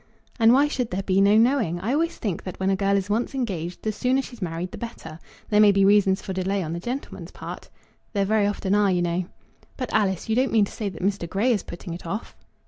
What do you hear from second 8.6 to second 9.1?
are, you